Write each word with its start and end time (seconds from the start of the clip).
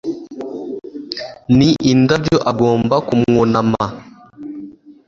Ni 1.57 1.69
indabyo 1.91 2.37
agomba 2.51 2.95
kumwunama 3.07 3.83